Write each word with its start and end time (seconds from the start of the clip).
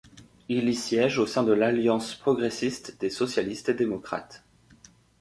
Il 0.49 0.67
y 0.67 0.73
siège 0.73 1.19
au 1.19 1.27
sein 1.27 1.43
de 1.43 1.51
l'Alliance 1.53 2.15
progressiste 2.15 2.99
des 2.99 3.11
socialistes 3.11 3.69
et 3.69 3.75
démocrates. 3.75 4.43